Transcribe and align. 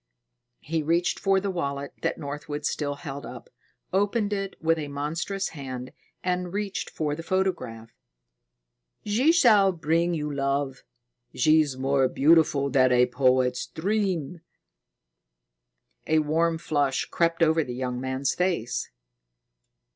He 0.61 0.81
reached 0.81 1.19
for 1.19 1.39
the 1.39 1.51
wallet 1.51 1.93
that 2.01 2.17
Northwood 2.17 2.65
still 2.65 2.95
held, 2.95 3.27
opened 3.93 4.33
it 4.33 4.55
with 4.59 4.79
a 4.79 4.87
monstrous 4.87 5.49
hand, 5.49 5.93
and 6.23 6.51
reached 6.51 6.89
for 6.89 7.13
the 7.13 7.21
photograph. 7.21 7.91
"She 9.05 9.31
shall 9.31 9.71
bring 9.71 10.15
you 10.15 10.33
love. 10.33 10.81
She's 11.35 11.77
more 11.77 12.07
beautiful 12.07 12.71
than 12.71 12.91
a 12.91 13.05
poet's 13.05 13.67
dream." 13.67 14.41
A 16.07 16.17
warm 16.17 16.57
flush 16.57 17.05
crept 17.05 17.43
over 17.43 17.63
the 17.63 17.75
young 17.75 18.01
man's 18.01 18.33
face. 18.33 18.89